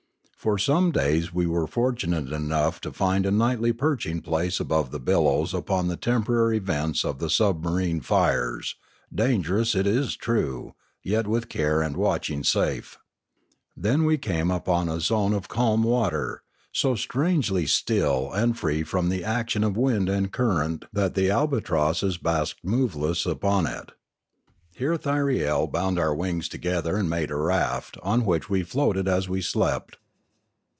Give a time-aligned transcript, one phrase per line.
[0.41, 4.99] For some days we were fortunate enough to find a nightly perching place above the
[4.99, 8.73] billows upon the temporary vents of the sub marine fires,
[9.13, 12.97] dangerous it is true, yet with care and watching safe.
[13.77, 16.41] Then we came upon a zone of calm water,
[16.71, 22.17] so strangely still and free from the action of wind and current that the albatrosses
[22.17, 23.91] basked moveless 704 Limanora upon it.
[24.73, 29.29] Here Thyriel .bound our wings together and made a raft, on which we floated as
[29.29, 29.99] we slept.